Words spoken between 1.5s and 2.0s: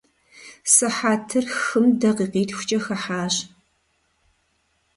хым